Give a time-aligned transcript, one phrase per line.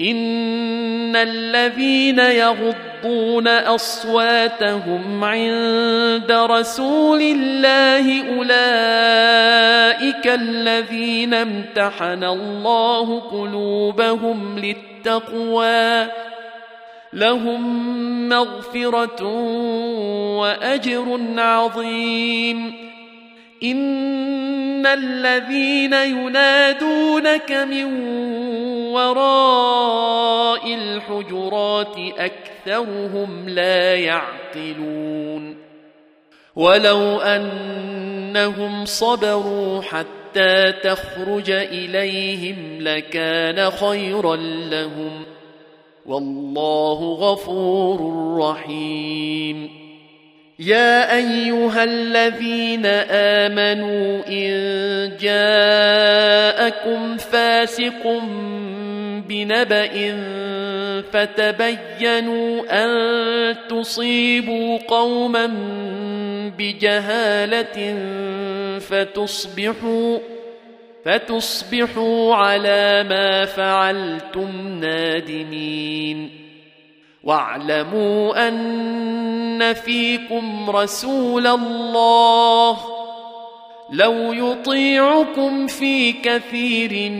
[0.00, 16.06] ان الذين يغضون اصواتهم عند رسول الله اولئك الذين امتحن الله قلوبهم للتقوى
[17.12, 17.88] لهم
[18.28, 19.22] مغفره
[20.38, 22.72] واجر عظيم
[23.62, 28.18] ان الذين ينادونك من
[29.06, 35.56] وراء الحجرات أكثرهم لا يعقلون.
[36.56, 44.36] ولو أنهم صبروا حتى تخرج إليهم لكان خيرا
[44.70, 45.22] لهم.
[46.06, 47.98] والله غفور
[48.38, 49.88] رحيم.
[50.58, 58.06] يا أيها الذين آمنوا إن جاءكم فاسق
[59.28, 60.16] بنبأ
[61.12, 65.46] فتبينوا أن تصيبوا قوما
[66.58, 67.96] بجهالة
[68.78, 70.18] فتصبحوا
[71.04, 76.30] فتصبحوا على ما فعلتم نادمين.
[77.24, 82.78] واعلموا أن فيكم رسول الله.
[83.92, 87.10] لو يطيعكم في كثير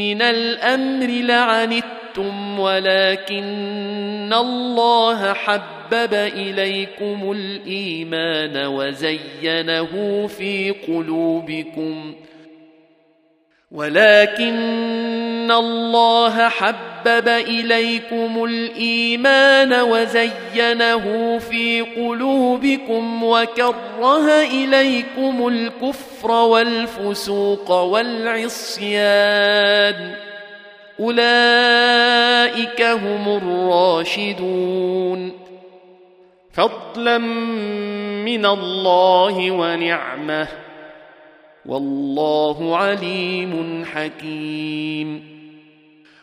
[0.00, 12.14] من الأمر لعنتم ولكن الله حبب إليكم الإيمان وزينه في قلوبكم
[13.70, 14.56] ولكن
[15.52, 29.20] الله حبب إليكم الإيمان وزينه في قلوبكم وكره إليكم الكفر والفسوق والعصيان
[31.00, 35.32] أولئك هم الراشدون
[36.52, 40.48] فضلا من الله ونعمة
[41.66, 45.39] والله عليم حكيم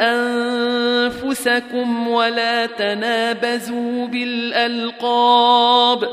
[0.00, 6.08] أنفسكم ولا تنابزوا بالألقاب.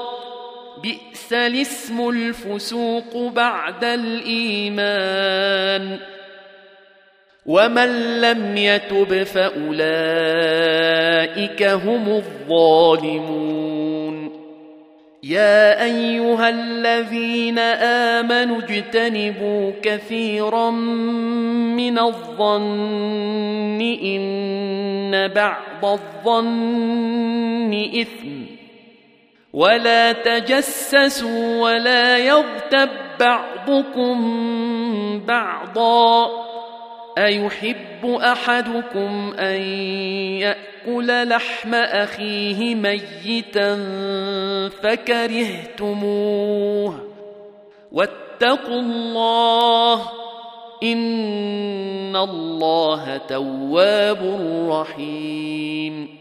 [0.83, 5.31] بئس الاسم الفسوق بعد الإيمان.
[7.45, 9.83] ومن لم يتب فأولئك
[11.63, 14.00] هم الظالمون.
[15.23, 17.59] يا أيها الذين
[18.19, 28.41] آمنوا اجتنبوا كثيرا من الظن إن بعض الظن إثم.
[29.53, 32.89] ولا تجسسوا ولا يغتب
[33.19, 34.17] بعضكم
[35.27, 36.29] بعضا.
[37.17, 40.55] أيحب أحدكم أن
[40.87, 43.75] يأكل لحم أخيه ميتا
[44.83, 46.13] فكرهتموه.
[47.91, 50.01] واتقوا الله
[50.83, 54.39] إن الله تواب
[54.69, 56.20] رحيم.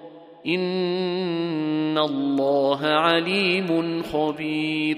[0.47, 4.97] ان الله عليم خبير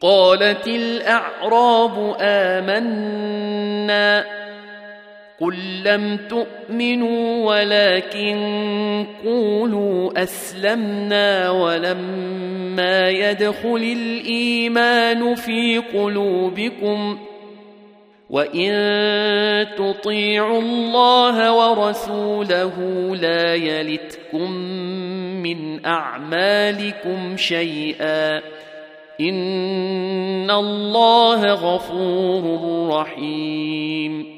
[0.00, 4.24] قالت الاعراب امنا
[5.40, 17.18] قل لم تؤمنوا ولكن قولوا اسلمنا ولما يدخل الايمان في قلوبكم
[18.30, 22.74] وان تطيعوا الله ورسوله
[23.16, 24.50] لا يلتكم
[25.42, 28.42] من اعمالكم شيئا
[29.20, 32.60] ان الله غفور
[32.90, 34.37] رحيم